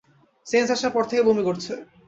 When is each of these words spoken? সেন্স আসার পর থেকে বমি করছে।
সেন্স 0.47 0.67
আসার 0.75 0.91
পর 0.95 1.03
থেকে 1.09 1.21
বমি 1.27 1.43
করছে। 1.47 1.73